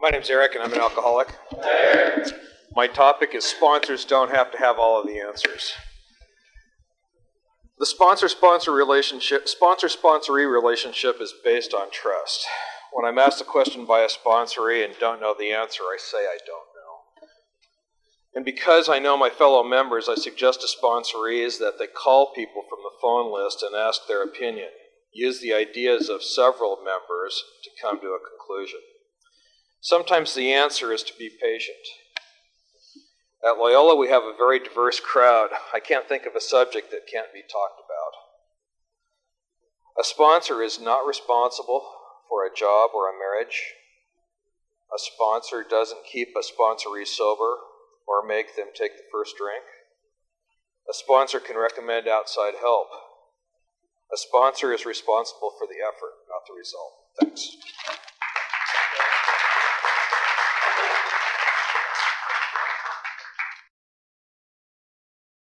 [0.00, 1.28] My name's Eric, and I'm an alcoholic.
[2.74, 5.74] My topic is sponsors don't have to have all of the answers.
[7.78, 12.46] The sponsor sponsor relationship, sponsor sponsoree relationship is based on trust.
[12.94, 16.18] When I'm asked a question by a sponsoree and don't know the answer, I say
[16.18, 17.26] I don't know.
[18.34, 22.62] And because I know my fellow members, I suggest to sponsorees that they call people
[22.70, 24.68] from the phone list and ask their opinion.
[25.12, 28.80] Use the ideas of several members to come to a conclusion.
[29.80, 31.78] Sometimes the answer is to be patient.
[33.42, 35.48] At Loyola, we have a very diverse crowd.
[35.72, 38.12] I can't think of a subject that can't be talked about.
[39.98, 41.82] A sponsor is not responsible
[42.28, 43.74] for a job or a marriage.
[44.94, 47.56] A sponsor doesn't keep a sponsoree sober
[48.06, 49.64] or make them take the first drink.
[50.88, 52.88] A sponsor can recommend outside help.
[54.12, 56.92] A sponsor is responsible for the effort, not the result.
[57.20, 57.56] Thanks.